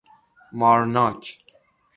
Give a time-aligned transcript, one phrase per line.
[0.51, 1.37] مارناک